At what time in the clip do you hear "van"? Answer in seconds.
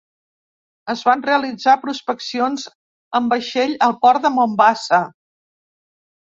1.09-1.21